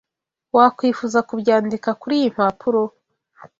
Wakwifuza 0.55 1.19
kubyandika 1.29 1.89
kuriyi 2.01 2.27
mpapuro? 2.35 2.81